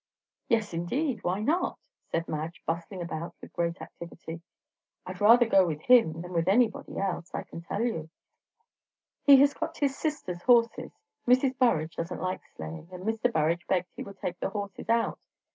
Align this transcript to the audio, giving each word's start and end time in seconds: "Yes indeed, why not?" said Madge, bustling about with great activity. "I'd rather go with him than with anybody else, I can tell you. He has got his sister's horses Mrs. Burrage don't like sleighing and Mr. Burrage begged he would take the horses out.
"Yes 0.49 0.73
indeed, 0.73 1.23
why 1.23 1.41
not?" 1.41 1.77
said 2.09 2.27
Madge, 2.27 2.63
bustling 2.65 3.03
about 3.03 3.35
with 3.39 3.53
great 3.53 3.79
activity. 3.83 4.41
"I'd 5.05 5.21
rather 5.21 5.45
go 5.47 5.63
with 5.67 5.81
him 5.83 6.21
than 6.23 6.33
with 6.33 6.47
anybody 6.47 6.97
else, 6.97 7.29
I 7.35 7.43
can 7.43 7.61
tell 7.61 7.83
you. 7.83 8.09
He 9.21 9.37
has 9.41 9.53
got 9.53 9.77
his 9.77 9.95
sister's 9.95 10.41
horses 10.41 10.91
Mrs. 11.27 11.55
Burrage 11.55 11.97
don't 11.97 12.19
like 12.19 12.41
sleighing 12.55 12.89
and 12.91 13.03
Mr. 13.03 13.31
Burrage 13.31 13.67
begged 13.67 13.89
he 13.95 14.01
would 14.01 14.17
take 14.17 14.39
the 14.39 14.49
horses 14.49 14.89
out. 14.89 15.19